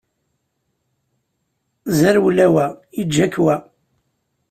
[1.99, 2.65] Ẓerwel a wa,
[3.01, 3.55] iǧǧa-k wa!